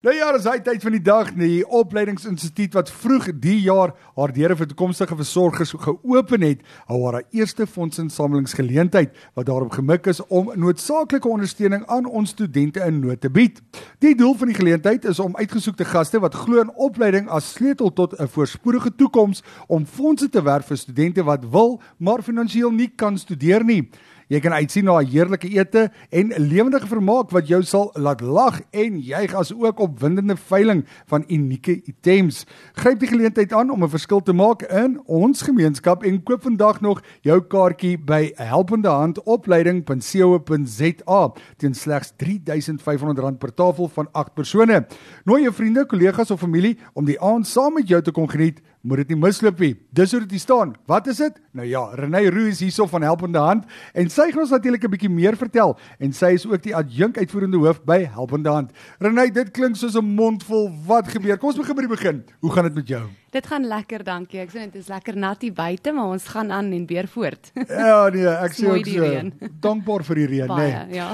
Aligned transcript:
Nou 0.00 0.14
ja, 0.16 0.30
dis 0.32 0.46
hy 0.48 0.54
tyd 0.64 0.80
van 0.80 0.94
die 0.96 1.02
dag, 1.04 1.28
die 1.36 1.58
opleidingsinstituut 1.76 2.72
wat 2.72 2.88
vroeg 3.02 3.26
die 3.36 3.58
jaar 3.66 3.90
haar 4.16 4.30
deure 4.32 4.54
vir 4.56 4.68
toekomstige 4.70 5.18
versorgers 5.18 5.74
geopen 5.76 6.46
het, 6.46 6.62
hou 6.88 7.02
haar 7.02 7.18
eerste 7.36 7.66
fondsinsamelingsgeleentheid 7.68 9.12
wat 9.36 9.50
daarop 9.50 9.74
gemik 9.76 10.08
is 10.08 10.22
om 10.32 10.48
noodsaaklike 10.56 11.28
ondersteuning 11.28 11.84
aan 11.92 12.08
ons 12.08 12.32
studente 12.32 12.80
in 12.80 13.02
nood 13.02 13.20
te 13.20 13.28
bied. 13.28 13.60
Die 14.00 14.14
doel 14.16 14.32
van 14.40 14.48
die 14.48 14.56
geleentheid 14.56 15.04
is 15.04 15.20
om 15.20 15.36
uitgesoekte 15.36 15.84
gaste 15.84 16.22
wat 16.24 16.38
glo 16.46 16.64
in 16.64 16.72
opleiding 16.80 17.28
as 17.28 17.52
sleutel 17.58 17.92
tot 17.92 18.16
'n 18.16 18.32
voorspoedige 18.38 18.94
toekoms 18.96 19.44
om 19.68 19.84
fondse 19.84 20.30
te 20.30 20.40
werf 20.42 20.72
vir 20.72 20.80
studente 20.80 21.22
wat 21.28 21.44
wil, 21.44 21.76
maar 21.98 22.22
finansiëel 22.22 22.72
nie 22.72 22.88
kan 22.96 23.18
studeer 23.18 23.64
nie. 23.64 23.90
Jy 24.30 24.38
kan 24.38 24.54
uitsien 24.54 24.86
na 24.86 25.02
'n 25.02 25.10
heerlike 25.10 25.48
ete 25.48 25.90
en 26.10 26.32
lewendige 26.38 26.86
vermaak 26.86 27.30
wat 27.30 27.48
jou 27.48 27.62
sal 27.62 27.90
laat 27.94 28.20
lag 28.20 28.60
en 28.70 29.00
juig 29.00 29.34
as 29.34 29.52
ook 29.52 29.80
opwindende 29.80 30.36
veiling 30.36 30.84
van 31.06 31.24
unieke 31.26 31.82
items. 31.82 32.46
Gryp 32.72 33.00
die 33.00 33.08
geleentheid 33.08 33.52
aan 33.52 33.70
om 33.70 33.82
'n 33.82 33.88
verskil 33.88 34.22
te 34.22 34.32
maak 34.32 34.62
in 34.62 35.00
ons 35.06 35.42
gemeenskap 35.42 36.04
en 36.04 36.22
koop 36.22 36.42
vandag 36.42 36.80
nog 36.80 37.02
jou 37.22 37.40
kaartjie 37.40 37.98
by 37.98 38.32
helpendehandopleiding.co.za 38.36 41.32
teen 41.56 41.74
slegs 41.74 42.12
R3500 42.12 43.38
per 43.38 43.54
tafel 43.54 43.88
van 43.88 44.08
8 44.12 44.34
persone. 44.34 44.86
Nooi 45.24 45.42
jou 45.42 45.54
vriende, 45.54 45.86
kollegas 45.86 46.30
of 46.30 46.40
familie 46.40 46.78
om 46.92 47.04
die 47.04 47.20
aand 47.20 47.46
saam 47.46 47.74
met 47.74 47.88
jou 47.88 48.02
te 48.02 48.12
kom 48.12 48.28
geniet 48.28 48.60
moet 48.80 49.02
dit 49.02 49.12
nie 49.12 49.20
misloop 49.20 49.60
nie. 49.60 49.74
Dis 49.92 50.12
hoe 50.12 50.22
dit 50.24 50.40
staan. 50.40 50.74
Wat 50.88 51.06
is 51.06 51.20
dit? 51.20 51.36
Nou 51.52 51.66
ja, 51.68 51.82
Renée 51.94 52.30
Roo 52.30 52.48
is 52.48 52.60
hierso 52.64 52.86
van 52.86 53.02
Helpende 53.02 53.38
Hand 53.38 53.64
en 53.94 54.10
sy 54.10 54.30
gaan 54.30 54.44
ons 54.46 54.50
natuurlik 54.56 54.84
'n 54.84 54.90
bietjie 54.90 55.10
meer 55.10 55.36
vertel 55.36 55.76
en 55.98 56.12
sy 56.12 56.32
is 56.34 56.46
ook 56.46 56.62
die 56.62 56.76
adjunk 56.76 57.18
uitvoerende 57.18 57.58
hoof 57.58 57.84
by 57.84 58.04
Helpende 58.04 58.48
Hand. 58.50 58.72
Renée, 58.98 59.30
dit 59.30 59.50
klink 59.50 59.76
soos 59.76 59.96
'n 59.96 60.04
mondvol. 60.04 60.70
Wat 60.86 61.08
gebeur? 61.08 61.38
Kom 61.38 61.48
ons 61.48 61.58
begin 61.58 61.74
by 61.76 61.82
die 61.82 61.96
begin. 61.96 62.24
Hoe 62.40 62.52
gaan 62.52 62.64
dit 62.64 62.74
met 62.74 62.88
jou? 62.88 63.19
Dit 63.30 63.46
gaan 63.46 63.66
lekker, 63.66 64.02
dankie. 64.02 64.40
Ek 64.42 64.50
sê 64.50 64.64
dit 64.66 64.80
is 64.80 64.88
lekker 64.90 65.14
nat 65.14 65.42
hier 65.44 65.54
buite, 65.54 65.92
maar 65.94 66.10
ons 66.10 66.24
gaan 66.32 66.50
aan 66.50 66.72
en 66.74 66.86
weer 66.86 67.06
voort. 67.06 67.52
Ja, 67.54 68.08
nee, 68.10 68.26
ek 68.26 68.56
sê 68.58 68.66
ook 68.66 68.88
so. 68.90 69.50
Dankbaar 69.62 70.02
vir 70.08 70.18
die 70.22 70.26
reën, 70.32 70.50
nê. 70.50 70.64
Nee. 70.66 70.96
Ja. 70.98 71.12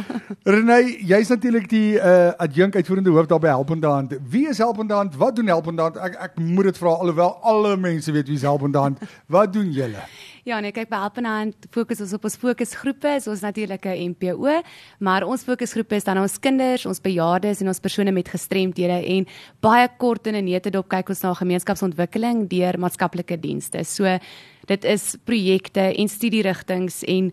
Renée, 0.48 0.94
jy's 1.04 1.28
natuurlik 1.28 1.68
die 1.68 1.98
uh 2.00 2.32
adjunk 2.40 2.76
uitvoerende 2.76 3.12
hoof 3.12 3.28
daar 3.28 3.42
by 3.42 3.52
Helpende 3.52 3.90
Hand. 3.92 4.16
Wie 4.32 4.46
is 4.48 4.58
Helpende 4.64 4.96
Hand? 4.96 5.16
Wat 5.20 5.36
doen 5.36 5.52
Helpende 5.52 5.82
Hand? 5.82 6.00
Ek 6.00 6.16
ek 6.30 6.40
moet 6.40 6.70
dit 6.70 6.80
vra 6.80 6.94
alhoewel 6.96 7.36
al 7.42 7.66
alle 7.66 7.76
mense 7.76 8.12
weet 8.12 8.32
wie 8.32 8.40
Helpende 8.40 8.78
Hand. 8.78 9.04
Wat 9.36 9.52
doen 9.52 9.68
julle? 9.72 10.06
Ja, 10.46 10.60
nee, 10.62 10.70
kyk 10.70 10.88
by 10.88 11.00
Helpende 11.02 11.28
Hand 11.34 11.68
fokus 11.74 12.00
ons 12.04 12.12
op 12.14 12.24
ons 12.28 12.36
fokusgroepe. 12.38 13.16
So 13.20 13.32
ons 13.34 13.42
natuurlik 13.42 13.84
'n 13.84 14.14
MPO, 14.14 14.62
maar 15.00 15.26
ons 15.26 15.42
fokusgroepe 15.42 15.96
is 15.96 16.04
dan 16.04 16.18
ons 16.18 16.38
kinders, 16.38 16.86
ons 16.86 17.00
bejaardes 17.00 17.60
en 17.60 17.68
ons 17.68 17.80
persone 17.80 18.12
met 18.12 18.28
gestremthede 18.28 19.02
en 19.04 19.26
baie 19.60 19.88
kort 19.98 20.26
in 20.26 20.36
'n 20.36 20.44
netedop 20.44 20.88
kyk 20.88 21.08
ons 21.08 21.22
na 21.22 21.34
gemeenskapsontwikkeling 21.34 22.05
deur 22.48 22.78
maatskaplike 22.78 23.38
dienste. 23.40 23.84
So 23.84 24.18
dit 24.66 24.84
is 24.84 25.16
projekte 25.24 25.92
en 25.94 26.08
studierigtinge 26.08 27.06
en 27.06 27.32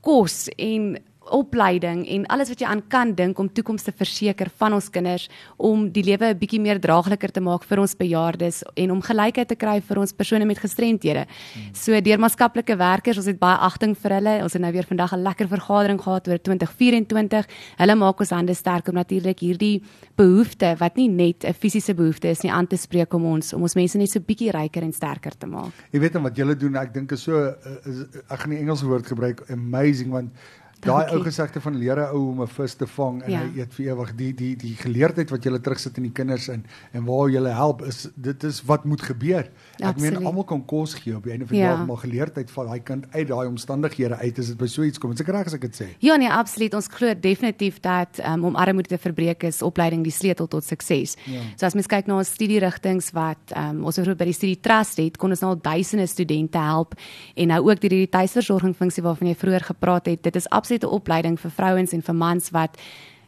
kos 0.00 0.48
en 0.58 0.96
opleiding 1.30 2.08
en 2.08 2.26
alles 2.26 2.48
wat 2.48 2.60
jy 2.60 2.66
aan 2.66 2.82
kan 2.88 3.14
dink 3.14 3.38
om 3.38 3.48
toekoms 3.52 3.82
te 3.82 3.92
verseker 3.92 4.50
van 4.58 4.72
ons 4.72 4.88
kinders 4.90 5.28
om 5.56 5.88
die 5.92 6.04
lewe 6.04 6.32
'n 6.32 6.38
bietjie 6.38 6.60
meer 6.60 6.80
draagliker 6.80 7.30
te 7.30 7.40
maak 7.40 7.64
vir 7.64 7.80
ons 7.80 7.94
bejaardes 7.96 8.62
en 8.76 8.90
om 8.90 9.00
gelykheid 9.02 9.48
te 9.48 9.56
kry 9.56 9.80
vir 9.80 9.98
ons 9.98 10.12
persone 10.12 10.44
met 10.44 10.58
gestremthede. 10.58 11.26
Hmm. 11.26 11.74
So 11.74 12.00
deur 12.00 12.18
maatskaplike 12.18 12.76
werkers, 12.76 13.16
ons 13.16 13.26
het 13.26 13.38
baie 13.38 13.56
agting 13.56 13.96
vir 13.96 14.10
hulle. 14.10 14.42
Ons 14.42 14.52
het 14.52 14.62
nou 14.62 14.72
weer 14.72 14.84
vandag 14.84 15.12
'n 15.12 15.22
lekker 15.22 15.48
vergadering 15.48 16.00
gehad 16.00 16.28
oor 16.28 16.38
2024. 16.38 17.46
Hulle 17.76 17.94
maak 17.94 18.20
ons 18.20 18.30
hande 18.30 18.54
sterk 18.54 18.88
om 18.88 18.94
natuurlik 18.94 19.38
hierdie 19.40 19.82
behoefte 20.16 20.76
wat 20.78 20.96
nie 20.96 21.08
net 21.08 21.44
'n 21.44 21.52
fisiese 21.52 21.94
behoefte 21.94 22.28
is 22.28 22.42
nie 22.42 22.52
aan 22.52 22.66
te 22.66 22.76
spreek 22.76 23.14
om 23.14 23.24
ons 23.24 23.52
om 23.52 23.62
ons 23.62 23.74
mense 23.74 23.98
net 23.98 24.10
so 24.10 24.20
bietjie 24.20 24.50
ryker 24.50 24.82
en 24.82 24.92
sterker 24.92 25.36
te 25.38 25.46
maak. 25.46 25.72
Jy 25.92 26.00
weet 26.00 26.12
dan 26.12 26.22
wat 26.22 26.36
julle 26.36 26.56
doen, 26.56 26.76
ek 26.76 26.94
dink 26.94 27.12
is 27.12 27.22
so 27.22 27.32
uh, 27.32 27.54
is, 27.86 28.04
ek 28.28 28.40
gaan 28.40 28.50
die 28.50 28.58
Engelse 28.58 28.86
woord 28.86 29.06
gebruik 29.06 29.50
amazing 29.50 30.10
want 30.10 30.30
Daai 30.82 31.12
ou 31.14 31.20
gesegde 31.22 31.60
van 31.62 31.76
leer 31.78 32.00
'n 32.00 32.10
ou 32.14 32.30
om 32.30 32.42
'n 32.42 32.48
vis 32.48 32.74
te 32.74 32.86
vang 32.86 33.22
en 33.22 33.30
ja. 33.30 33.40
hy 33.40 33.60
eet 33.60 33.74
vir 33.74 33.86
ewig. 33.86 34.14
Die 34.16 34.34
die 34.34 34.56
die 34.56 34.74
geleerdheid 34.74 35.30
wat 35.30 35.44
jy 35.44 35.58
terugsit 35.58 35.96
in 35.96 36.02
die 36.02 36.12
kinders 36.12 36.48
in 36.48 36.64
en 36.92 37.04
waar 37.04 37.30
jy 37.30 37.42
help 37.54 37.82
is 37.86 38.08
dit 38.14 38.44
is 38.44 38.62
wat 38.66 38.84
moet 38.84 39.02
gebeur. 39.02 39.46
Ek 39.78 39.86
Absoluut. 39.86 40.12
meen 40.12 40.26
almal 40.26 40.44
kan 40.44 40.64
kos 40.64 40.94
gee 40.94 41.16
op 41.16 41.22
die 41.24 41.32
einde 41.32 41.46
van 41.46 41.56
die 41.56 41.62
ja. 41.62 41.76
dag 41.76 41.86
maar 41.86 41.96
geleerdheid 41.96 42.50
van 42.50 42.66
daai 42.66 42.82
kind 42.82 43.06
uit 43.12 43.28
daai 43.28 43.46
omstandighede 43.46 44.16
uit 44.16 44.38
is 44.38 44.46
dit 44.46 44.56
by 44.58 44.66
so 44.66 44.82
iets 44.82 44.98
kom. 44.98 45.12
Is 45.12 45.20
ek 45.20 45.28
reg 45.28 45.46
as 45.46 45.54
ek 45.54 45.60
dit 45.60 45.76
sê? 45.76 45.86
Ja 46.00 46.16
nee, 46.16 46.30
absoluut. 46.30 46.74
Ons 46.74 46.88
glo 46.90 47.14
definitief 47.14 47.80
dat 47.80 48.18
um, 48.26 48.44
om 48.44 48.56
armoede 48.56 48.88
te 48.88 48.98
verbreek 48.98 49.42
is 49.42 49.62
opleiding 49.62 50.02
die 50.04 50.12
sleutel 50.12 50.48
tot 50.48 50.64
sukses. 50.64 51.16
Ja. 51.26 51.40
So 51.56 51.66
as 51.66 51.74
mens 51.74 51.86
kyk 51.86 52.06
na 52.06 52.18
ons 52.18 52.32
studierigtinge 52.34 53.12
wat 53.12 53.54
um, 53.56 53.84
ons 53.84 53.98
oor 53.98 54.14
by 54.16 54.24
die 54.24 54.36
studie 54.36 54.58
trust 54.60 54.98
het, 54.98 55.16
kon 55.16 55.30
ons 55.30 55.40
nou 55.40 55.52
al 55.54 55.60
duisende 55.62 56.06
studente 56.06 56.58
help 56.58 56.94
en 57.36 57.48
nou 57.48 57.60
ook 57.68 57.80
deur 57.80 57.94
die 57.94 58.10
tuisversorging 58.10 58.74
funksie 58.76 59.02
waarvan 59.02 59.28
jy 59.28 59.36
vroeër 59.38 59.68
gepraat 59.70 60.10
het. 60.10 60.22
Dit 60.22 60.36
is 60.36 60.48
absolute 60.72 60.88
opleiding 60.88 61.38
vir 61.38 61.50
vrouens 61.50 61.92
en 61.92 62.02
vir 62.02 62.14
mans 62.14 62.52
wat 62.52 62.78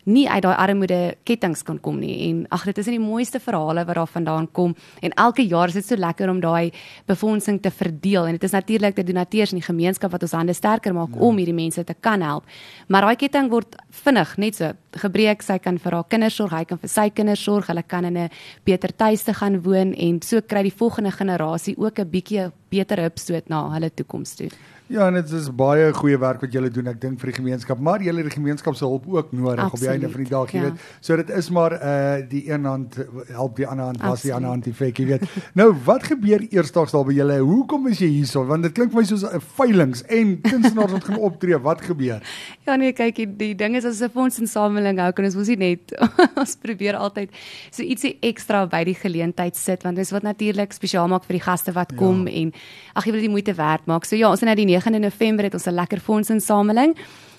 nie 0.04 0.28
uit 0.28 0.42
daai 0.44 0.56
armoede 0.60 1.16
kettinge 1.24 1.64
kan 1.64 1.78
kom 1.80 1.96
nie. 1.98 2.28
En 2.28 2.42
ag 2.52 2.66
dit 2.68 2.78
is 2.78 2.88
in 2.90 2.98
die 2.98 3.00
mooiste 3.00 3.40
verhale 3.40 3.86
wat 3.86 3.96
daar 3.96 4.06
vandaan 4.06 4.48
kom. 4.52 4.74
En 5.00 5.10
elke 5.16 5.46
jaar 5.46 5.68
is 5.68 5.78
dit 5.78 5.86
so 5.86 5.96
lekker 5.96 6.28
om 6.28 6.40
daai 6.40 6.72
befondsing 7.06 7.62
te 7.62 7.70
verdeel. 7.70 8.26
En 8.26 8.32
dit 8.32 8.44
is 8.44 8.52
natuurlik 8.52 8.96
die 8.96 9.04
donateurs 9.04 9.52
in 9.52 9.62
die 9.62 9.64
gemeenskap 9.64 10.12
wat 10.12 10.22
ons 10.22 10.32
hande 10.36 10.52
sterker 10.52 10.92
maak 10.92 11.14
ja. 11.14 11.20
om 11.20 11.36
hierdie 11.40 11.56
mense 11.56 11.84
te 11.84 11.94
kan 12.00 12.20
help. 12.20 12.44
Maar 12.88 13.08
daai 13.08 13.16
ketting 13.16 13.48
word 13.50 13.78
vinnig 14.04 14.36
net 14.36 14.60
so 14.60 14.72
gebreek. 14.92 15.42
Sy 15.42 15.56
kan 15.58 15.78
vir 15.80 15.96
haar 15.96 16.04
kinders 16.04 16.36
sorg 16.36 16.52
hy 16.52 16.64
kan 16.68 16.78
vir 16.84 16.92
sy 16.92 17.08
kinders 17.08 17.40
sorg. 17.40 17.72
Hulle 17.72 17.82
kan 17.82 18.04
in 18.04 18.18
'n 18.18 18.30
beter 18.64 18.92
tuiste 18.92 19.32
gaan 19.32 19.62
woon 19.62 19.94
en 19.94 20.20
so 20.20 20.42
kry 20.42 20.62
die 20.62 20.78
volgende 20.82 21.12
generasie 21.12 21.78
ook 21.78 21.98
'n 21.98 22.10
bietjie 22.10 22.52
beter 22.74 23.06
hupstoot 23.06 23.50
na 23.52 23.66
hulle 23.76 23.90
toekoms 23.94 24.38
toe 24.40 24.50
Ja, 24.86 25.06
en 25.08 25.16
dit 25.16 25.30
is 25.32 25.46
baie 25.56 25.86
goeie 25.96 26.18
werk 26.20 26.42
wat 26.44 26.52
julle 26.52 26.68
doen, 26.68 26.90
ek 26.90 26.98
dink 27.00 27.16
vir 27.22 27.30
die 27.30 27.38
gemeenskap, 27.38 27.78
maar 27.80 28.02
julle 28.04 28.20
die 28.26 28.32
gemeenskap 28.34 28.76
se 28.76 28.84
hulp 28.84 29.06
ook 29.08 29.30
nodig 29.32 29.62
Absoluut, 29.64 29.72
op 29.72 29.80
die 29.80 29.88
einde 29.94 30.10
van 30.12 30.20
die 30.20 30.28
dag, 30.28 30.50
jy 30.52 30.60
ja. 30.60 30.64
weet. 30.66 30.82
So 31.00 31.16
dit 31.16 31.30
is 31.32 31.48
maar 31.56 31.74
uh 31.78 32.18
die 32.28 32.42
een 32.50 32.68
hand 32.68 32.98
help 33.30 33.56
die 33.56 33.66
ander 33.66 33.88
hand, 33.88 34.02
was 34.04 34.26
die 34.26 34.34
ander 34.36 34.52
hand 34.52 34.68
die 34.68 34.74
fake, 34.76 35.00
jy 35.00 35.14
weet. 35.14 35.24
nou, 35.60 35.70
wat 35.86 36.04
gebeur 36.04 36.44
eersdaags 36.50 36.92
daar 36.92 37.06
by 37.08 37.16
julle? 37.16 37.38
Hoekom 37.40 37.88
is 37.88 38.02
jy 38.04 38.10
hierso? 38.12 38.44
Want 38.50 38.68
dit 38.68 38.76
klink 38.76 38.92
vir 38.92 39.00
my 39.00 39.06
soos 39.08 39.24
'n 39.24 39.40
veilinge 39.56 40.04
en 40.18 40.36
kunstenaars 40.44 40.92
wat 40.98 41.08
gaan 41.08 41.18
optree. 41.30 41.62
Wat 41.64 41.80
gebeur? 41.80 42.20
Ja 42.64 42.76
nee, 42.80 42.94
kyk, 42.96 43.16
die, 43.16 43.26
die 43.28 43.54
ding 43.56 43.76
is 43.76 43.84
as 43.84 44.00
'n 44.04 44.12
fondsinsameling 44.12 45.00
hou, 45.00 45.10
kan 45.12 45.24
ons 45.24 45.36
mos 45.36 45.48
nie 45.48 45.56
net 45.56 45.96
ons 46.40 46.56
probeer 46.60 46.96
altyd 46.96 47.32
so 47.70 47.82
ietsie 47.82 48.16
ekstra 48.20 48.66
by 48.68 48.84
die 48.84 48.96
geleentheid 48.96 49.56
sit 49.56 49.84
want 49.84 49.96
dit 49.96 50.04
is 50.04 50.12
wat 50.12 50.24
natuurlik 50.24 50.72
spesiaal 50.72 51.08
maak 51.08 51.24
vir 51.28 51.38
die 51.40 51.44
gaste 51.44 51.72
wat 51.72 51.92
kom 51.96 52.24
ja. 52.28 52.32
en 52.40 52.54
ag 52.94 53.04
jy 53.04 53.12
wil 53.12 53.20
dit 53.20 53.30
moeite 53.30 53.54
werd 53.54 53.86
maak. 53.86 54.04
So 54.04 54.16
ja, 54.16 54.30
ons 54.30 54.40
het 54.40 54.48
nou 54.48 54.56
die 54.56 54.78
9de 54.78 55.00
November 55.00 55.44
het 55.44 55.54
ons 55.54 55.66
'n 55.66 55.74
lekker 55.74 56.00
fondsinsameling 56.00 56.96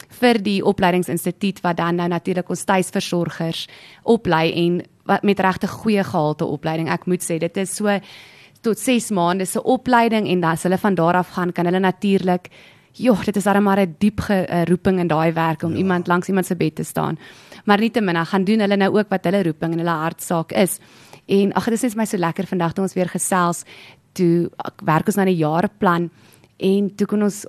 vir 0.09 0.43
die 0.43 0.61
opleidingsinstituut 0.65 1.61
wat 1.61 1.77
dan 1.77 1.95
nou 1.95 2.07
natuurlik 2.07 2.49
ons 2.49 2.63
tuisversorgers 2.63 3.67
oplei 4.03 4.53
en 4.65 4.81
wat 5.05 5.23
met 5.23 5.39
regte 5.39 5.67
goeie 5.67 6.03
gehalte 6.03 6.45
opleiding. 6.45 6.89
Ek 6.89 7.05
moet 7.05 7.23
sê 7.23 7.37
dit 7.37 7.57
is 7.57 7.75
so 7.75 7.99
tot 8.61 8.79
6 8.79 9.11
maande 9.11 9.45
se 9.45 9.61
opleiding 9.63 10.27
en 10.27 10.41
dan 10.41 10.51
as 10.51 10.63
hulle 10.63 10.77
van 10.77 10.95
daar 10.95 11.15
af 11.15 11.35
gaan 11.35 11.51
kan 11.51 11.65
hulle 11.65 11.79
natuurlik 11.79 12.49
joh, 12.95 13.23
dit 13.23 13.35
is 13.35 13.43
maar 13.43 13.79
'n 13.79 13.95
diep 13.99 14.19
geroeping 14.19 14.99
in 14.99 15.07
daai 15.07 15.33
werk 15.33 15.63
om 15.63 15.71
ja. 15.71 15.77
iemand 15.77 16.07
langs 16.07 16.27
iemand 16.27 16.45
se 16.45 16.55
bed 16.55 16.75
te 16.75 16.83
staan. 16.83 17.19
Maar 17.65 17.79
nietemin, 17.79 18.25
gaan 18.25 18.43
doen 18.43 18.59
hulle 18.59 18.75
nou 18.75 18.97
ook 18.97 19.09
wat 19.09 19.23
hulle 19.23 19.43
roeping 19.43 19.71
en 19.71 19.77
hulle 19.77 19.89
hartsaak 19.89 20.51
is. 20.51 20.79
En 21.25 21.53
ag, 21.53 21.63
dit 21.63 21.73
is 21.73 21.81
net 21.81 21.95
my 21.95 22.05
so 22.05 22.17
lekker 22.17 22.47
vandag 22.47 22.73
toe 22.73 22.83
ons 22.83 22.93
weer 22.93 23.09
gesels 23.09 23.63
toe 24.17 24.49
werk 24.87 25.07
ons 25.11 25.17
na 25.19 25.25
'n 25.25 25.35
jaarplan 25.35 26.09
en 26.57 26.95
toe 26.95 27.07
kon 27.07 27.23
ons 27.27 27.45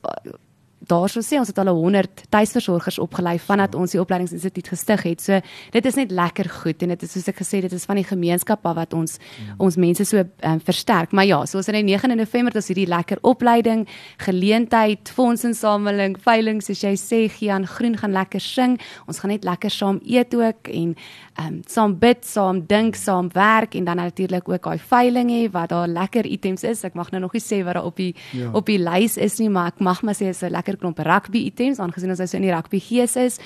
daarso 0.91 1.21
sê 1.25 1.39
ons 1.41 1.49
het 1.51 1.59
al 1.59 1.71
100 1.75 2.27
tuisversorgers 2.31 2.99
opgelei 3.03 3.37
vandat 3.43 3.75
ons 3.75 3.95
die 3.95 4.01
opleidingsinstituut 4.01 4.71
gestig 4.73 5.03
het. 5.07 5.23
So 5.23 5.41
dit 5.75 5.89
is 5.91 5.99
net 5.99 6.15
lekker 6.15 6.49
goed 6.63 6.83
en 6.83 6.95
dit 6.95 7.03
is 7.03 7.13
soos 7.17 7.29
ek 7.33 7.41
gesê 7.43 7.61
dit 7.65 7.73
is 7.73 7.87
van 7.89 8.01
die 8.01 8.07
gemeenskap 8.07 8.66
af 8.66 8.77
wat 8.78 8.95
ons 8.97 9.19
mm. 9.19 9.60
ons 9.66 9.78
mense 9.81 10.07
so 10.09 10.22
um, 10.22 10.60
versterk. 10.66 11.13
Maar 11.16 11.28
ja, 11.28 11.41
so 11.47 11.59
ons 11.60 11.71
in 11.72 11.78
die 11.81 11.97
9de 11.97 12.19
November 12.19 12.55
het 12.55 12.60
ons 12.63 12.71
hierdie 12.72 12.89
lekker 12.91 13.22
opleiding, 13.27 13.87
geleentheid, 14.22 15.10
fondsinsameling, 15.16 16.16
veiling 16.22 16.63
soos 16.65 16.84
jy 16.84 16.95
sê, 17.01 17.22
Gian 17.37 17.66
Groen 17.66 17.99
gaan 17.99 18.15
lekker 18.15 18.43
sing. 18.43 18.78
Ons 19.07 19.22
gaan 19.22 19.34
net 19.34 19.47
lekker 19.47 19.72
saam 19.72 20.01
eet 20.07 20.34
ook 20.34 20.72
en 20.72 20.95
ehm 21.37 21.47
um, 21.53 21.57
saam 21.69 21.99
bid, 22.01 22.22
saam 22.25 22.63
dink, 22.65 22.97
saam 22.97 23.27
werk 23.34 23.75
en 23.77 23.84
dan 23.84 23.99
natuurlik 24.01 24.49
ook 24.49 24.65
daai 24.65 24.78
veiling 24.81 25.28
hê 25.31 25.43
wat 25.53 25.69
daar 25.69 25.89
lekker 25.89 26.25
items 26.25 26.65
is. 26.65 26.84
Ek 26.84 26.95
mag 26.97 27.10
nou 27.13 27.21
nog 27.21 27.34
nie 27.37 27.43
sê 27.45 27.60
wat 27.65 27.77
daar 27.77 27.84
op 27.84 27.97
die 28.01 28.15
ja. 28.33 28.49
op 28.57 28.66
die 28.66 28.78
lys 28.81 29.19
is 29.21 29.37
nie, 29.43 29.51
maar 29.53 29.75
ek 29.75 29.83
mag 29.84 30.01
maar 30.03 30.16
sê 30.16 30.31
is 30.33 30.43
'n 30.43 30.55
lekker 30.55 30.76
klomp 30.77 30.99
rugby 30.99 31.47
items 31.47 31.78
aangesien 31.78 32.11
ons 32.11 32.19
nou 32.19 32.28
in 32.33 32.49
die 32.49 32.55
rugby 32.55 32.81
gees 32.81 33.17
is. 33.17 33.41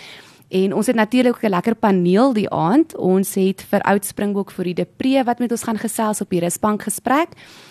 En 0.51 0.75
ons 0.75 0.87
het 0.87 0.97
natuurlik 0.97 1.37
ook 1.37 1.45
'n 1.45 1.55
lekker 1.55 1.75
paneel 1.75 2.33
die 2.33 2.51
aand. 2.51 2.97
Ons 2.97 3.35
het 3.35 3.63
vir 3.63 3.81
oud 3.81 4.05
Springbok 4.05 4.51
vir 4.51 4.65
die 4.65 4.75
Depree 4.75 5.25
wat 5.25 5.39
met 5.39 5.51
ons 5.51 5.63
gaan 5.63 5.79
gesels 5.79 6.21
op 6.21 6.31
die 6.31 6.41
rusbank 6.41 6.83
gesprek 6.83 7.29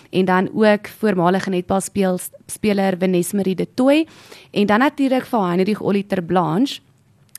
en 0.10 0.26
dan 0.26 0.50
ook 0.54 0.88
voormalige 0.88 1.50
netbal 1.50 1.82
speler 2.46 2.98
Vanessa 3.00 3.36
Marie 3.36 3.56
de 3.56 3.68
Tooi 3.74 4.08
en 4.52 4.66
dan 4.66 4.80
natuurlik 4.80 5.26
vir 5.26 5.40
Heinrich 5.40 5.82
Oliter 5.82 6.24
Blanche 6.24 6.82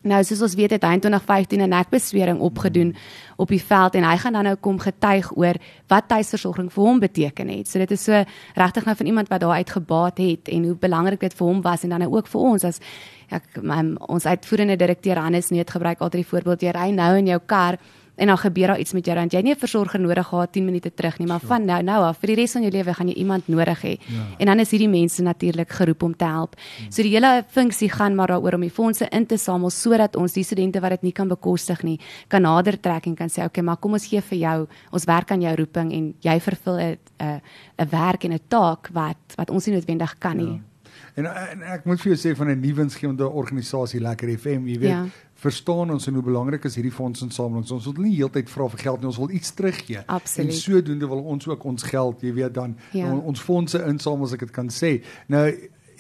Nou 0.00 0.22
soos 0.24 0.40
ons 0.40 0.54
weet 0.56 0.72
het 0.72 0.84
hy 0.86 0.94
in 0.96 1.02
2015 1.04 1.60
'n 1.60 1.68
nekbeswering 1.68 2.38
opgedoen 2.40 2.94
op 3.36 3.48
die 3.48 3.60
veld 3.60 3.94
en 3.94 4.04
hy 4.04 4.16
gaan 4.16 4.32
dan 4.32 4.44
nou 4.44 4.56
kom 4.56 4.78
getuig 4.78 5.36
oor 5.36 5.54
wat 5.88 6.08
tuisversorging 6.08 6.72
vir 6.72 6.84
hom 6.84 6.98
beteken 6.98 7.48
het. 7.48 7.68
So 7.68 7.78
dit 7.78 7.90
is 7.90 8.04
so 8.04 8.24
regtig 8.54 8.84
nou 8.84 8.96
van 8.96 9.06
iemand 9.06 9.28
wat 9.28 9.40
daar 9.40 9.60
uitgebaat 9.60 10.18
het 10.18 10.48
en 10.48 10.64
hoe 10.64 10.76
belangrik 10.76 11.20
dit 11.20 11.34
vir 11.34 11.46
hom 11.46 11.62
was 11.62 11.82
en 11.82 11.88
dan 11.88 11.98
nou 11.98 12.12
ook 12.12 12.26
vir 12.26 12.40
ons 12.40 12.64
as 12.64 12.80
ek 13.28 13.62
my, 13.62 13.94
ons 14.08 14.26
uitvoerende 14.26 14.76
direkteur 14.76 15.16
Hannes 15.16 15.50
Neet 15.50 15.70
gebruik 15.70 16.00
altyd 16.00 16.22
die 16.24 16.30
voorbeeld 16.30 16.62
jy 16.62 16.70
ry 16.70 16.90
nou 16.90 17.16
in 17.16 17.26
jou 17.26 17.40
kar 17.46 17.78
en 18.20 18.26
dan 18.26 18.38
gebeur 18.38 18.66
daar 18.66 18.78
iets 18.78 18.92
met 18.92 19.06
jou 19.06 19.16
want 19.16 19.32
jy 19.32 19.40
nie 19.42 19.52
'n 19.54 19.58
versorger 19.58 20.00
nodig 20.00 20.26
gehad 20.26 20.52
10 20.52 20.64
minute 20.64 20.94
terug 20.94 21.18
nie 21.18 21.26
maar 21.26 21.40
van 21.40 21.64
nou 21.64 21.82
nou 21.82 22.00
af 22.04 22.18
vir 22.18 22.26
die 22.26 22.36
res 22.36 22.52
van 22.52 22.62
jou 22.62 22.72
lewe 22.72 22.94
gaan 22.94 23.08
jy 23.08 23.14
iemand 23.14 23.48
nodig 23.48 23.82
hê 23.82 23.96
ja. 23.98 24.24
en 24.38 24.46
dan 24.46 24.58
is 24.60 24.70
hierdie 24.70 24.88
mense 24.88 25.22
natuurlik 25.22 25.70
geroep 25.70 26.02
om 26.02 26.16
te 26.16 26.24
help 26.24 26.56
hmm. 26.56 26.90
so 26.90 27.02
die 27.02 27.14
hele 27.14 27.44
funksie 27.48 27.88
gaan 27.88 28.14
maar 28.14 28.28
daaroor 28.28 28.54
om 28.54 28.60
die 28.60 28.70
fondse 28.70 29.08
in 29.10 29.26
te 29.26 29.36
samel 29.36 29.70
sodat 29.70 30.16
ons 30.16 30.32
die 30.32 30.44
studente 30.44 30.80
wat 30.80 30.90
dit 30.90 31.02
nie 31.02 31.12
kan 31.12 31.28
bekostig 31.28 31.82
nie 31.82 31.98
kan 32.28 32.42
nader 32.42 32.80
trek 32.80 33.06
en 33.06 33.14
kan 33.14 33.28
sê 33.28 33.44
okay 33.44 33.64
maar 33.64 33.76
kom 33.76 33.92
ons 33.92 34.06
gee 34.06 34.20
vir 34.20 34.38
jou 34.38 34.68
ons 34.92 35.04
werk 35.04 35.30
aan 35.30 35.40
jou 35.40 35.54
roeping 35.56 35.92
en 35.92 36.14
jy 36.20 36.40
vervul 36.40 36.78
'n 36.78 36.98
'n 37.20 37.40
'n 37.78 37.88
werk 37.90 38.24
en 38.24 38.32
'n 38.32 38.40
taak 38.48 38.90
wat 38.92 39.36
wat 39.36 39.50
ons 39.50 39.66
nie 39.66 39.74
noodwendig 39.74 40.18
kan 40.18 40.36
nie 40.36 40.46
ja. 40.46 40.69
En, 41.14 41.26
en 41.26 41.62
ek 41.62 41.84
moet 41.84 42.00
vir 42.00 42.14
jou 42.14 42.20
sê 42.20 42.36
van 42.36 42.48
'n 42.50 42.60
nuwe 42.60 42.82
insgewende 42.82 43.28
organisasie 43.28 44.00
Lekker 44.00 44.38
FM, 44.38 44.66
jy 44.66 44.78
weet, 44.78 44.90
ja 44.90 45.06
verstaan 45.40 45.90
ons 45.90 46.06
en 46.06 46.14
hoe 46.18 46.24
belangrik 46.24 46.64
is 46.68 46.76
hierdie 46.76 46.92
fondsinsamelings. 46.92 47.72
Ons 47.72 47.88
wil 47.88 48.04
nie 48.04 48.14
heeltyd 48.18 48.50
vra 48.52 48.68
vir 48.74 48.82
geld 48.84 49.00
nie, 49.00 49.08
ons 49.08 49.20
wil 49.22 49.34
iets 49.36 49.54
teruggee. 49.56 50.02
Absoluut. 50.06 50.50
En 50.52 50.56
sodoende 50.56 51.08
wil 51.08 51.22
ons 51.34 51.48
ook 51.48 51.64
ons 51.72 51.86
geld, 51.88 52.24
jy 52.26 52.32
weet, 52.36 52.54
dan 52.56 52.76
ja. 52.96 53.12
ons 53.14 53.44
fondse 53.44 53.80
insamel 53.88 54.28
as 54.28 54.36
ek 54.36 54.44
dit 54.48 54.56
kan 54.56 54.68
sê. 54.74 54.98
Nou 55.32 55.46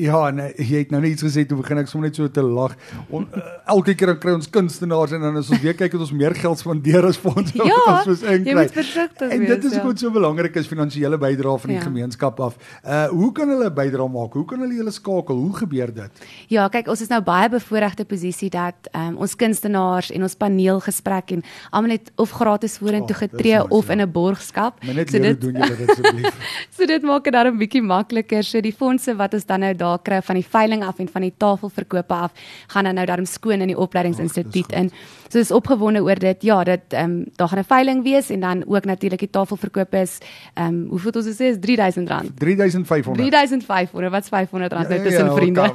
Ja, 0.00 0.30
nee, 0.32 0.52
jy 0.56 0.80
het 0.84 0.92
nou 0.94 1.00
net 1.02 1.18
iets 1.18 1.24
gesê 1.26 1.44
toe 1.48 1.58
begin 1.60 1.82
ek 1.82 1.90
sommer 1.90 2.08
net 2.08 2.16
so 2.16 2.28
te 2.32 2.42
lag. 2.44 2.72
On, 3.12 3.26
uh, 3.36 3.42
elke 3.74 3.94
keer 3.98 4.14
dan 4.14 4.20
kry 4.22 4.32
ons 4.38 4.48
kunstenaars 4.52 5.12
en 5.16 5.24
dan 5.26 5.36
is 5.40 5.50
ons 5.52 5.60
weer 5.60 5.76
kyk 5.76 5.96
het 5.96 6.04
ons 6.06 6.12
meer 6.16 6.34
geld 6.38 6.60
spandeer 6.62 7.04
as 7.08 7.18
fondse 7.20 7.58
ja, 7.70 7.80
wat 7.84 8.08
ons 8.14 8.22
inkry. 8.24 8.64
En 9.28 9.44
dit 9.44 9.66
is 9.68 9.76
ja. 9.76 9.82
goed 9.84 10.00
so 10.00 10.12
belangrik 10.14 10.56
is 10.56 10.70
finansiële 10.70 11.18
bydrae 11.20 11.60
van 11.64 11.72
die 11.74 11.78
ja. 11.78 11.84
gemeenskap 11.84 12.40
af. 12.40 12.56
Uh 12.80 13.08
hoe 13.10 13.30
kan 13.36 13.50
hulle 13.52 13.68
bydra 13.74 14.06
maak? 14.08 14.36
Hoe 14.38 14.46
kan 14.48 14.62
hulle 14.64 14.78
julle 14.78 14.92
skakel? 14.94 15.36
Hoe 15.36 15.56
gebeur 15.60 15.92
dit? 15.94 16.24
Ja, 16.52 16.68
kyk, 16.72 16.88
ons 16.92 17.02
is 17.04 17.10
nou 17.12 17.20
baie 17.26 17.50
bevoordeelde 17.52 18.06
posisie 18.08 18.48
dat 18.52 18.88
um, 18.96 19.18
ons 19.20 19.34
kunstenaars 19.36 20.12
en 20.14 20.24
ons 20.24 20.36
paneelgesprek 20.40 21.34
en 21.36 21.44
almal 21.70 21.96
net 21.96 22.12
of 22.20 22.32
gratis 22.38 22.78
vorentoe 22.80 23.16
oh, 23.16 23.22
getree 23.24 23.60
of 23.68 23.90
in 23.92 24.00
'n 24.00 24.10
borgskap. 24.12 24.80
So 24.80 25.18
dit 25.18 25.40
doen 25.40 25.60
julle 25.60 25.76
dit 25.76 25.90
asseblief. 25.90 26.56
so 26.76 26.86
dit 26.86 27.02
maak 27.02 27.24
dit 27.24 27.32
dan 27.36 27.52
'n 27.52 27.58
bietjie 27.58 27.82
makliker. 27.82 28.44
So 28.44 28.60
die 28.60 28.72
fondse 28.72 29.16
wat 29.16 29.34
ons 29.34 29.46
dan 29.46 29.60
nou 29.60 29.74
daar 29.74 29.89
daar 29.90 30.02
kry 30.06 30.20
van 30.22 30.40
die 30.40 30.46
veiling 30.46 30.84
af 30.86 31.02
en 31.02 31.08
van 31.08 31.26
die 31.26 31.34
tafelverkope 31.36 32.14
af 32.14 32.32
gaan 32.72 32.84
dan 32.84 32.94
nou 32.94 33.06
daarom 33.06 33.26
skoon 33.26 33.60
in 33.60 33.72
die 33.72 33.78
opleidingsinstituut 33.78 34.72
in. 34.72 34.90
So 35.30 35.38
is 35.38 35.50
opgewonde 35.54 36.02
oor 36.02 36.18
dit. 36.18 36.42
Ja, 36.42 36.64
dit 36.64 36.80
ehm 36.88 37.10
um, 37.10 37.24
daar 37.36 37.48
gaan 37.48 37.58
'n 37.58 37.64
veiling 37.64 38.02
wees 38.02 38.30
en 38.30 38.40
dan 38.40 38.64
ook 38.66 38.84
natuurlik 38.84 39.18
die 39.18 39.30
tafelverkope 39.30 40.00
is 40.00 40.18
ehm 40.54 40.66
um, 40.66 40.86
hoeveel 40.90 41.12
ons 41.14 41.26
sê 41.26 41.44
is 41.52 41.56
R3000. 41.56 42.34
3500. 42.34 43.16
3500. 43.16 44.10
Wat's 44.10 44.28
R500 44.28 44.50
ja, 44.50 44.88
net 44.88 45.04
tussen 45.04 45.26
ja, 45.26 45.34
vriende? 45.34 45.74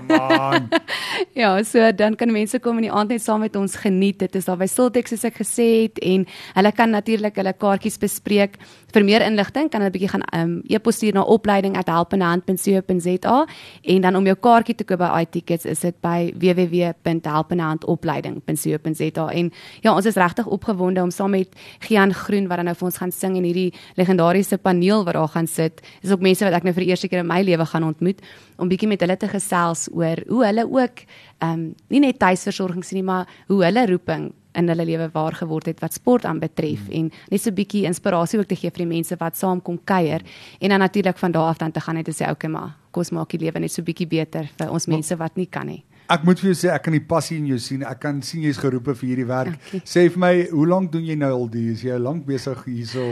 ja, 1.41 1.63
so 1.63 1.91
dan 1.95 2.15
kan 2.15 2.31
mense 2.31 2.59
kom 2.59 2.75
in 2.75 2.81
die 2.81 2.91
aand 2.91 3.09
net 3.09 3.21
saam 3.21 3.39
met 3.39 3.56
ons 3.56 3.75
geniet. 3.75 4.19
Dit 4.19 4.35
is 4.35 4.45
daar 4.45 4.57
by 4.57 4.65
Siltex 4.65 5.09
soos 5.09 5.23
ek 5.23 5.35
gesê 5.39 5.81
het 5.83 6.00
en 6.00 6.27
hulle 6.53 6.71
kan 6.71 6.89
natuurlik 6.89 7.35
hulle 7.35 7.53
kaartjies 7.53 7.97
bespreek. 7.97 8.57
Vir 8.94 9.03
meer 9.03 9.21
inligting 9.21 9.69
kan 9.69 9.81
hulle 9.81 9.89
'n 9.89 9.94
bietjie 9.94 10.09
gaan 10.09 10.23
ehm 10.31 10.41
um, 10.41 10.62
e-pos 10.67 10.95
stuur 10.95 11.13
na 11.13 11.21
opleiding@helpendehand.co.za 11.21 13.45
en 13.81 14.01
dan 14.05 14.13
om 14.19 14.27
jou 14.27 14.35
kaartjie 14.37 14.75
te 14.77 14.85
koop 14.87 15.01
by 15.01 15.09
iTickets 15.23 15.65
is 15.69 15.79
dit 15.85 15.97
by 16.05 16.19
www.helpendehandopleiding.co.za 16.41 19.25
en 19.39 19.45
ja 19.85 19.89
ons 19.95 20.05
is 20.05 20.19
regtig 20.21 20.45
opgewonde 20.57 20.99
om 21.03 21.11
saam 21.13 21.31
met 21.33 21.49
Gian 21.87 22.11
Groen 22.13 22.45
wat 22.51 22.57
dan 22.61 22.67
nou 22.69 22.77
vir 22.77 22.89
ons 22.91 23.01
gaan 23.01 23.15
sing 23.15 23.33
en 23.39 23.47
hierdie 23.47 23.71
legendariese 23.99 24.57
paneel 24.61 24.99
wat 25.07 25.15
daar 25.17 25.33
gaan 25.33 25.49
sit. 25.49 25.75
Is 26.03 26.13
ook 26.13 26.25
mense 26.25 26.45
wat 26.45 26.57
ek 26.57 26.65
nou 26.67 26.75
vir 26.77 26.85
die 26.85 26.91
eerste 26.93 27.09
keer 27.09 27.21
in 27.23 27.31
my 27.31 27.41
lewe 27.45 27.65
gaan 27.65 27.87
ontmoet 27.87 28.19
om 28.61 28.69
bietjie 28.71 28.91
met 28.91 29.01
hulle 29.03 29.17
te 29.17 29.29
gesels 29.31 29.81
oor 29.93 30.17
hoe 30.29 30.43
hulle 30.45 30.63
ook 30.69 30.95
ehm 31.43 31.51
um, 31.51 31.75
nie 31.91 31.99
net 31.99 32.19
tuisversorging 32.19 32.83
sien 32.85 32.97
nie 33.01 33.07
maar 33.07 33.25
hoe 33.49 33.63
hulle 33.65 33.83
roeping 33.89 34.23
in 34.55 34.69
hulle 34.71 34.85
lewe 34.85 35.09
waar 35.13 35.33
geword 35.33 35.65
het 35.65 35.79
wat 35.79 35.93
sport 35.93 36.25
aanbetref 36.25 36.87
hmm. 36.87 36.93
en 36.93 37.11
net 37.31 37.41
so 37.41 37.49
'n 37.49 37.55
bietjie 37.55 37.85
inspirasie 37.85 38.39
ook 38.39 38.47
te 38.47 38.55
gee 38.55 38.71
vir 38.71 38.85
die 38.85 38.93
mense 38.95 39.15
wat 39.19 39.37
saamkom 39.37 39.79
kuier 39.83 40.21
en 40.59 40.69
dan 40.69 40.79
natuurlik 40.79 41.17
van 41.17 41.31
daar 41.31 41.49
af 41.49 41.57
dan 41.57 41.71
te 41.71 41.79
gaan 41.79 41.95
net 41.95 42.05
te 42.05 42.11
sê 42.11 42.29
okay 42.29 42.49
maar 42.49 42.75
kom 42.91 43.03
ons 43.03 43.11
maak 43.11 43.29
die 43.35 43.43
lewe 43.43 43.59
net 43.59 43.71
so 43.71 43.81
'n 43.81 43.85
bietjie 43.85 44.07
beter 44.07 44.49
vir 44.57 44.71
ons 44.71 44.87
mense 44.87 45.15
wat 45.15 45.35
nie 45.35 45.47
kan 45.47 45.67
nie. 45.67 45.83
Ek 46.05 46.21
moet 46.21 46.37
vir 46.37 46.51
jou 46.51 46.57
sê 46.59 46.69
ek 46.69 46.83
kan 46.85 46.93
die 46.93 47.01
passie 47.01 47.37
in 47.39 47.47
jou 47.49 47.57
sien. 47.57 47.81
Ek 47.81 47.99
kan 47.99 48.21
sien 48.21 48.43
jy's 48.45 48.59
geroepe 48.61 48.93
vir 48.93 49.07
hierdie 49.09 49.25
werk. 49.25 49.55
Okay. 49.57 49.79
Sê 49.89 50.03
vir 50.13 50.21
my, 50.21 50.33
hoe 50.51 50.67
lank 50.69 50.91
doen 50.93 51.05
jy 51.05 51.15
nou 51.17 51.31
al 51.33 51.47
die? 51.49 51.71
Is 51.71 51.81
jy 51.81 51.97
lank 51.97 52.27
besig 52.27 52.61
hierso? 52.65 53.05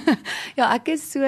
ja, 0.58 0.70
ek 0.72 0.88
is 0.88 1.04
so 1.12 1.20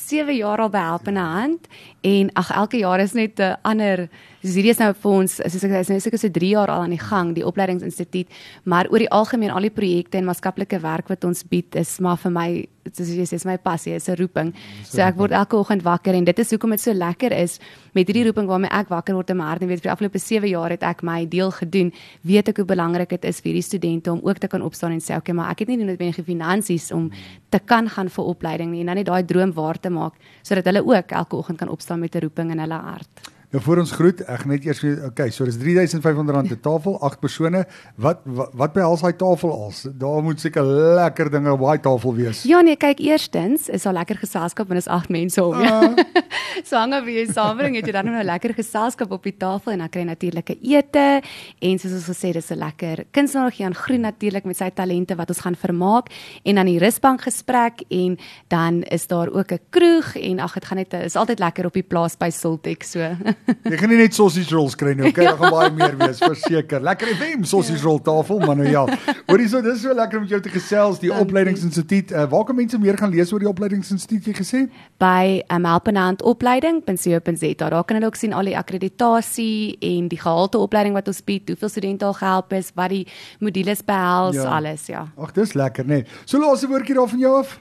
7 0.00 0.36
jaar 0.36 0.58
al 0.58 0.70
by 0.72 0.78
Helpende 0.78 1.20
Hand 1.20 1.66
en 2.00 2.30
ag 2.32 2.50
elke 2.50 2.78
jaar 2.78 3.00
is 3.00 3.12
net 3.12 3.40
'n 3.40 3.56
ander 3.62 4.08
Dis 4.42 4.56
hierdie 4.58 4.72
is 4.74 4.80
nou 4.82 4.90
vir 4.98 5.12
ons, 5.12 5.36
soos 5.38 5.64
ek 5.68 5.70
sê, 5.70 5.80
is 5.84 5.90
nou 5.92 6.00
seker 6.02 6.18
so 6.18 6.34
3 6.34 6.48
jaar 6.50 6.70
al 6.74 6.82
aan 6.82 6.90
die 6.96 6.98
gang, 6.98 7.30
die 7.36 7.44
opleidingsinstituut, 7.46 8.26
maar 8.66 8.90
oor 8.90 9.04
die 9.04 9.10
algemeen 9.14 9.54
al 9.54 9.68
die 9.68 9.70
projekte 9.70 10.18
en 10.18 10.26
maatskaplike 10.26 10.80
werk 10.82 11.12
wat 11.12 11.22
ons 11.28 11.44
bied 11.46 11.78
is 11.78 12.00
maar 12.02 12.18
vir 12.18 12.34
my 12.34 12.48
soos 12.90 13.12
jy 13.14 13.22
sê, 13.22 13.38
is 13.38 13.44
my 13.46 13.54
passie, 13.62 13.92
is 13.94 14.08
'n 14.08 14.16
roeping. 14.18 14.52
So 14.82 14.98
ek 15.02 15.14
word 15.14 15.30
elke 15.30 15.54
oggend 15.54 15.84
wakker 15.84 16.14
en 16.14 16.24
dit 16.24 16.38
is 16.38 16.50
hoekom 16.50 16.70
dit 16.70 16.80
so 16.80 16.92
lekker 16.92 17.30
is 17.30 17.60
met 17.94 18.08
hierdie 18.08 18.24
roeping 18.26 18.48
waarmee 18.48 18.72
ek 18.72 18.88
wakker 18.88 19.14
word 19.14 19.30
in 19.30 19.36
my 19.36 19.44
hart 19.44 19.62
en 19.62 19.68
weet 19.68 19.78
vir 19.78 19.94
die 19.94 19.94
afgelope 19.94 20.18
7 20.18 20.48
jaar 20.48 20.70
het 20.70 20.82
ek 20.82 21.02
my 21.02 21.24
deel 21.24 21.52
gedoen. 21.52 21.92
Weet 22.24 22.48
ek 22.48 22.56
hoe 22.56 22.66
belangrik 22.66 23.08
dit 23.10 23.24
is 23.24 23.40
vir 23.40 23.52
hierdie 23.52 23.62
studente 23.62 24.10
om 24.10 24.20
ook 24.24 24.38
te 24.38 24.48
kan 24.48 24.62
opstaan 24.62 24.90
en 24.90 25.00
sê, 25.00 25.16
"Oké, 25.16 25.32
maar 25.32 25.52
ek 25.52 25.60
het 25.60 25.68
nie 25.68 25.76
noodwendig 25.76 26.24
finansies 26.24 26.90
om 26.90 27.10
te 27.50 27.60
kan 27.60 27.88
gaan 27.88 28.08
vir 28.08 28.24
opleiding 28.24 28.72
nie." 28.72 28.80
En 28.80 28.86
dan 28.86 28.96
net 28.96 29.06
daai 29.06 29.24
droom 29.24 29.52
waar 29.52 29.78
te 29.78 29.90
maak 29.92 30.14
sodat 30.42 30.64
hulle 30.64 30.82
ook 30.84 31.10
elke 31.10 31.36
oggend 31.36 31.58
kan 31.58 31.68
opstaan 31.68 32.00
met 32.00 32.14
'n 32.14 32.20
roeping 32.20 32.50
in 32.50 32.58
hulle 32.58 32.80
hart. 32.80 33.31
Nou 33.52 33.60
voor 33.64 33.82
ons 33.82 33.90
groet, 33.92 34.20
ek 34.32 34.46
net 34.48 34.64
eers 34.64 34.78
okay, 35.04 35.28
so 35.28 35.44
dis 35.44 35.58
R3500 35.60 36.54
'n 36.54 36.60
tafel, 36.64 36.94
8 37.04 37.20
persone. 37.20 37.66
Wat 38.00 38.22
wat, 38.24 38.48
wat 38.56 38.72
behels 38.72 39.02
daai 39.04 39.12
tafel 39.12 39.52
als? 39.52 39.82
Daar 39.92 40.22
moet 40.24 40.40
seker 40.40 40.64
lekker 40.64 41.30
dinge 41.30 41.52
op 41.52 41.60
daai 41.60 41.80
tafel 41.80 42.14
wees. 42.14 42.42
Ja 42.48 42.62
nee, 42.64 42.76
kyk 42.76 42.98
eerstens 42.98 43.68
is 43.68 43.82
daar 43.82 43.92
lekker 43.92 44.16
geselskap 44.16 44.68
want 44.68 44.80
is 44.80 44.88
8 44.88 45.08
mense 45.08 45.44
om. 45.44 45.60
Uh. 45.60 45.92
so 46.68 46.76
hang 46.76 46.94
op 46.96 47.04
jy 47.04 47.26
saambring, 47.28 47.76
het 47.76 47.86
jy 47.86 47.92
dan 47.92 48.08
nou 48.08 48.24
lekker 48.24 48.54
geselskap 48.54 49.12
op 49.12 49.22
die 49.22 49.36
tafel 49.36 49.72
en 49.72 49.84
dan 49.84 49.92
kry 49.92 50.06
natuurlike 50.08 50.56
ete 50.62 51.20
en 51.60 51.78
soos 51.78 51.92
ons 51.92 52.08
gesê 52.08 52.32
dis 52.32 52.50
'n 52.50 52.58
lekker 52.58 53.04
kunstenaar 53.12 53.52
gaan 53.52 53.74
groen 53.74 54.00
natuurlik 54.00 54.44
met 54.44 54.56
sy 54.56 54.70
talente 54.70 55.14
wat 55.14 55.28
ons 55.28 55.44
gaan 55.44 55.56
vermaak 55.56 56.08
en 56.44 56.54
dan 56.54 56.66
die 56.66 56.78
rusbank 56.78 57.20
gesprek 57.20 57.84
en 57.90 58.16
dan 58.48 58.82
is 58.82 59.06
daar 59.06 59.28
ook 59.28 59.52
'n 59.52 59.60
kroeg 59.70 60.16
en 60.16 60.40
ag 60.40 60.54
dit 60.54 60.64
gaan 60.64 60.78
net 60.78 60.92
is 60.92 61.16
altyd 61.16 61.38
lekker 61.38 61.66
op 61.66 61.74
die 61.74 61.82
plaas 61.82 62.16
by 62.16 62.30
Sultek 62.30 62.82
so. 62.82 63.00
Jy 63.46 63.78
kan 63.80 63.90
nie 63.90 63.98
net 63.98 64.14
sausage 64.16 64.54
rolls 64.54 64.76
kry 64.78 64.92
nie, 64.98 65.08
okay? 65.10 65.24
Daar 65.30 65.38
gaan 65.40 65.54
baie 65.54 65.70
meer 65.74 65.96
wees, 66.00 66.20
verseker. 66.22 66.82
Lekker 66.84 67.12
FM 67.16 67.46
sausage 67.48 67.80
ja. 67.80 67.84
roll 67.86 68.00
tafel, 68.04 68.40
maar 68.42 68.58
nou 68.58 68.68
ja. 68.68 68.84
Hoorie 69.30 69.48
so, 69.50 69.62
dis 69.64 69.82
so 69.82 69.94
lekker 69.96 70.22
om 70.22 70.28
jou 70.30 70.40
te 70.44 70.52
gesels, 70.52 71.00
die 71.02 71.12
opleidingsinstituut. 71.14 72.14
Uh, 72.14 72.26
waar 72.32 72.46
kan 72.48 72.58
mense 72.58 72.78
meer 72.82 72.98
gaan 73.00 73.12
lees 73.14 73.32
oor 73.34 73.42
die 73.42 73.50
opleidingsinstituut 73.50 74.30
jy 74.30 74.36
gesê? 74.38 74.62
By 75.02 75.42
um, 75.54 75.66
Helpenhand 75.68 76.22
opleiding.co.za. 76.28 77.52
Daar 77.62 77.78
kan 77.88 77.98
hulle 77.98 78.10
ook 78.10 78.20
sien 78.20 78.36
al 78.36 78.50
die 78.50 78.56
akkreditasie 78.58 79.78
en 79.92 80.08
die 80.12 80.20
gehalte 80.20 80.60
opleiding 80.62 80.96
wat 80.98 81.10
ons 81.10 81.22
bied, 81.26 81.50
hoeveel 81.50 81.72
studente 81.72 82.08
al 82.08 82.16
gehelp 82.18 82.54
is, 82.58 82.72
wat 82.78 82.94
die 82.94 83.04
modules 83.42 83.84
behels, 83.86 84.38
ja. 84.38 84.48
alles, 84.58 84.86
ja. 84.92 85.06
Ag, 85.16 85.34
dis 85.36 85.56
lekker, 85.58 85.88
né? 85.88 86.02
Nee. 86.02 86.22
So 86.24 86.40
laaste 86.42 86.70
woordjie 86.70 86.96
daar 86.98 87.10
van 87.10 87.22
jou 87.22 87.36
af. 87.40 87.58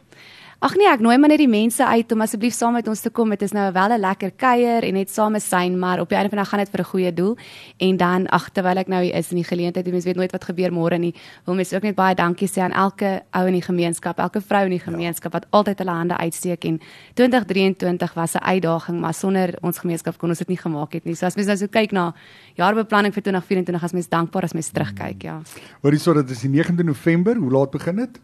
Ag 0.61 0.75
nee, 0.77 0.85
ek 0.85 1.01
nooi 1.01 1.15
maar 1.17 1.31
net 1.31 1.39
die 1.41 1.49
mense 1.49 1.81
uit 1.81 2.11
om 2.13 2.21
asseblief 2.21 2.53
saam 2.53 2.75
met 2.77 2.85
ons 2.85 2.99
te 3.01 3.09
kom. 3.09 3.31
Dit 3.33 3.41
is 3.47 3.53
nou 3.57 3.63
wel 3.73 3.93
'n 3.95 3.99
lekker 3.99 4.31
kuier 4.37 4.83
en 4.85 4.93
net 4.93 5.09
saam 5.09 5.33
syn, 5.39 5.79
maar 5.79 5.99
op 5.99 6.09
die 6.09 6.15
einde 6.15 6.29
van 6.29 6.37
die 6.37 6.43
dag 6.43 6.49
gaan 6.49 6.59
dit 6.59 6.69
vir 6.69 6.81
'n 6.81 6.91
goeie 6.91 7.13
doel. 7.13 7.35
En 7.79 7.97
dan 7.97 8.27
ag 8.27 8.49
terwyl 8.51 8.77
ek 8.77 8.87
nou 8.87 9.01
hier 9.01 9.15
is 9.15 9.31
in 9.31 9.37
die 9.37 9.43
geleentheid, 9.43 9.85
die 9.85 9.91
mense 9.91 10.05
weet 10.05 10.15
nooit 10.15 10.31
wat 10.31 10.43
gebeur 10.43 10.71
môre 10.71 10.99
nie. 10.99 11.15
Wil 11.45 11.55
mense 11.55 11.75
ook 11.75 11.81
net 11.81 11.95
baie 11.95 12.13
dankie 12.15 12.47
sê 12.47 12.61
aan 12.61 12.73
elke 12.73 13.23
ou 13.33 13.47
in 13.47 13.53
die 13.53 13.61
gemeenskap, 13.61 14.19
elke 14.19 14.39
vrou 14.39 14.65
in 14.65 14.69
die 14.69 14.79
gemeenskap 14.79 15.33
wat 15.33 15.45
altyd 15.49 15.79
hulle 15.79 15.91
hande 15.91 16.17
uitsteek 16.17 16.63
en 16.65 16.79
2023 17.15 18.13
was 18.13 18.35
'n 18.35 18.43
uitdaging, 18.43 18.99
maar 18.99 19.13
sonder 19.13 19.57
ons 19.61 19.79
gemeenskap 19.79 20.17
kon 20.19 20.29
ons 20.29 20.37
dit 20.37 20.47
nie 20.47 20.57
gemaak 20.57 20.93
het 20.93 21.05
nie. 21.05 21.15
So 21.15 21.25
as 21.25 21.35
mens 21.35 21.47
nou 21.47 21.57
so 21.57 21.67
kyk 21.67 21.91
na 21.91 22.13
jaarbeplanning 22.55 23.13
vir 23.13 23.23
2024, 23.23 23.83
as 23.83 23.93
mens 23.93 24.07
dankbaar 24.07 24.43
as 24.43 24.53
mens 24.53 24.69
terugkyk, 24.69 25.23
ja. 25.23 25.41
Hoorie 25.81 25.99
so, 25.99 26.13
dit 26.13 26.29
is 26.29 26.41
die 26.41 26.49
9de 26.49 26.83
November. 26.83 27.35
Hoe 27.35 27.51
laat 27.51 27.71
begin 27.71 27.95
dit? 27.95 28.19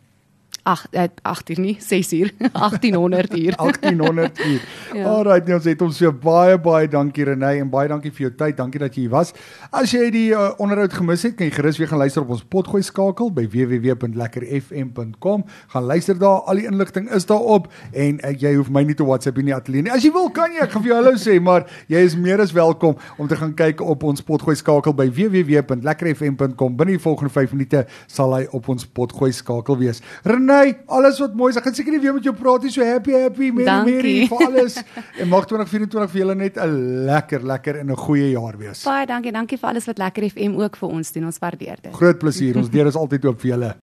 8 0.67 1.21
8 1.21 1.50
uur 1.53 1.59
nie, 1.63 1.75
6 1.79 2.13
uur, 2.13 2.31
1800 2.51 3.38
uur. 3.38 3.55
1800 3.55 4.39
uur. 4.45 4.62
Ja. 4.93 5.03
Alright, 5.05 5.45
nee, 5.45 5.55
ons 5.55 5.65
het 5.67 5.81
ons 5.81 5.97
so 5.97 6.12
baie 6.12 6.57
baie 6.59 6.88
dankie 6.91 7.24
Renée 7.27 7.62
en 7.62 7.69
baie 7.71 7.88
dankie 7.88 8.12
vir 8.12 8.27
jou 8.27 8.33
tyd. 8.41 8.57
Dankie 8.57 8.81
dat 8.81 8.95
jy 8.95 9.05
hier 9.05 9.13
was. 9.13 9.33
As 9.71 9.93
jy 9.95 10.09
die 10.12 10.29
uh, 10.36 10.50
onderhoud 10.63 10.93
gemis 10.95 11.24
het, 11.27 11.38
kan 11.39 11.47
jy 11.47 11.55
gerus 11.55 11.79
weer 11.79 11.91
gaan 11.91 12.01
luister 12.03 12.25
op 12.25 12.33
ons 12.36 12.43
potgooi 12.43 12.81
skakel 12.86 13.31
by 13.36 13.45
www.lekkerfm.com. 13.53 15.45
Gaan 15.74 15.88
luister 15.88 16.19
daar, 16.19 16.43
al 16.50 16.62
die 16.62 16.67
inligting 16.69 17.07
is 17.15 17.27
daarop 17.29 17.69
en 17.93 18.19
uh, 18.19 18.33
jy 18.36 18.55
hoef 18.57 18.71
my 18.74 18.83
nie 18.88 18.97
te 18.97 19.07
WhatsApp 19.07 19.39
nie 19.39 19.55
ateljee 19.55 19.88
nie. 19.88 19.93
As 19.93 20.03
jy 20.03 20.12
wil, 20.15 20.29
kan 20.36 20.51
jy, 20.55 20.65
ek 20.65 20.75
gaan 20.75 20.83
vir 20.83 20.93
jou 20.93 21.00
hallo 21.00 21.15
sê, 21.21 21.38
maar 21.43 21.67
jy 21.91 22.03
is 22.07 22.17
meer 22.19 22.43
as 22.43 22.55
welkom 22.55 22.97
om 23.17 23.29
te 23.29 23.39
gaan 23.39 23.53
kyk 23.57 23.83
op 23.86 24.03
ons 24.07 24.24
potgooi 24.25 24.57
skakel 24.59 24.95
by 24.97 25.07
www.lekkerfm.com. 25.13 26.77
Binne 26.79 26.97
die 26.97 27.03
volgende 27.03 27.31
5 27.33 27.55
minute 27.55 27.86
sal 28.12 28.36
hy 28.36 28.43
op 28.57 28.67
ons 28.74 28.88
potgooi 28.97 29.31
skakel 29.36 29.79
wees. 29.79 30.03
Renée, 30.27 30.57
alles 30.86 31.20
wat 31.20 31.36
mooi 31.38 31.50
is. 31.52 31.58
Ek 31.60 31.68
gaan 31.68 31.76
seker 31.78 31.96
nie 31.96 32.02
weer 32.04 32.14
met 32.16 32.28
jou 32.28 32.34
praat 32.36 32.64
nie. 32.66 32.72
So 32.74 32.86
happy 32.86 33.16
happy 33.16 33.52
Merry 33.52 33.66
Dankie. 33.66 33.96
Merry 33.96 34.16
vir 34.32 34.46
alles. 34.48 34.78
en 35.22 35.32
mag 35.32 35.48
2024 35.50 36.14
vir 36.14 36.22
julle 36.22 36.36
net 36.36 36.58
'n 36.58 37.06
lekker 37.10 37.44
lekker 37.44 37.82
en 37.82 37.92
'n 37.92 38.00
goeie 38.08 38.32
jaar 38.32 38.58
wees. 38.58 38.84
Baie 38.84 39.06
dankie, 39.06 39.32
dankie 39.32 39.58
vir 39.58 39.70
alles 39.70 39.86
wat 39.86 39.98
Lekker 39.98 40.30
FM 40.30 40.60
ook 40.62 40.78
vir 40.78 40.90
ons 40.90 41.12
doen. 41.12 41.26
Ons 41.26 41.40
waardeer 41.40 41.78
dit. 41.82 41.94
Groot 41.94 42.20
plesier. 42.20 42.58
Ons 42.58 42.70
deur 42.70 42.88
is 42.88 42.96
altyd 42.96 43.26
oop 43.26 43.42
vir 43.42 43.52
julle. 43.52 43.76